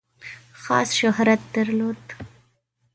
خاص 0.53 0.93
شهرت 0.97 1.39
درلود. 1.53 2.13